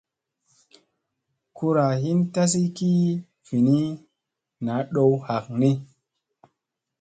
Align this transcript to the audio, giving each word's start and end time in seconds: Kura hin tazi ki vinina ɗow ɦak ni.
Kura 1.59 1.83
hin 2.05 2.19
tazi 2.37 2.61
ki 2.77 2.89
vinina 3.49 4.73
ɗow 4.93 5.13
ɦak 5.25 5.45
ni. 5.59 5.69